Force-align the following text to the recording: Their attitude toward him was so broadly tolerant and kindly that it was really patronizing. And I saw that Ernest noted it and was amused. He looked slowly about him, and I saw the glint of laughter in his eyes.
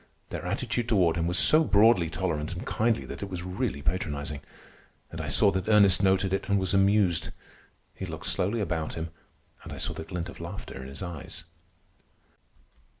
Their 0.31 0.47
attitude 0.47 0.89
toward 0.89 1.15
him 1.15 1.27
was 1.27 1.37
so 1.37 1.63
broadly 1.63 2.09
tolerant 2.09 2.53
and 2.53 2.65
kindly 2.65 3.05
that 3.05 3.21
it 3.21 3.29
was 3.29 3.43
really 3.43 3.83
patronizing. 3.83 4.41
And 5.11 5.21
I 5.21 5.27
saw 5.27 5.51
that 5.51 5.69
Ernest 5.69 6.01
noted 6.01 6.33
it 6.33 6.49
and 6.49 6.57
was 6.57 6.73
amused. 6.73 7.29
He 7.93 8.07
looked 8.07 8.25
slowly 8.25 8.61
about 8.61 8.95
him, 8.95 9.11
and 9.63 9.71
I 9.71 9.77
saw 9.77 9.93
the 9.93 10.03
glint 10.03 10.27
of 10.27 10.39
laughter 10.39 10.81
in 10.81 10.87
his 10.87 11.03
eyes. 11.03 11.43